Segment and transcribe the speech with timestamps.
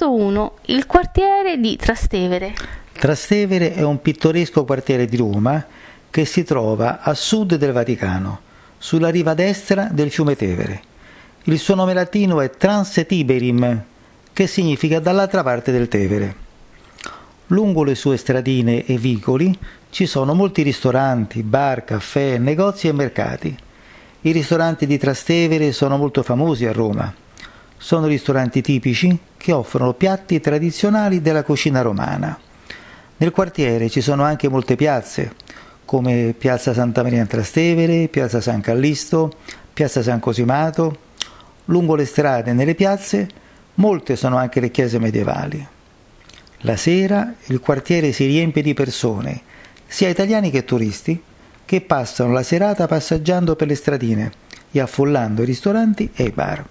[0.00, 0.52] Posto 1.
[0.66, 2.54] Il quartiere di Trastevere.
[2.92, 5.62] Trastevere è un pittoresco quartiere di Roma
[6.08, 8.40] che si trova a sud del Vaticano,
[8.78, 10.82] sulla riva destra del fiume Tevere.
[11.44, 13.84] Il suo nome latino è Transetiberim,
[14.32, 16.34] che significa dall'altra parte del Tevere.
[17.48, 19.54] Lungo le sue stradine e vicoli
[19.90, 23.54] ci sono molti ristoranti, bar, caffè, negozi e mercati.
[24.22, 27.28] I ristoranti di Trastevere sono molto famosi a Roma.
[27.82, 32.38] Sono ristoranti tipici che offrono piatti tradizionali della cucina romana.
[33.16, 35.32] Nel quartiere ci sono anche molte piazze,
[35.86, 39.32] come Piazza Santa Maria in Trastevere, Piazza San Callisto,
[39.72, 40.94] Piazza San Cosimato.
[41.64, 43.26] Lungo le strade e nelle piazze
[43.76, 45.66] molte sono anche le chiese medievali.
[46.58, 49.40] La sera il quartiere si riempie di persone,
[49.86, 51.20] sia italiani che turisti,
[51.64, 54.32] che passano la serata passeggiando per le stradine
[54.70, 56.66] e affollando i ristoranti e i bar.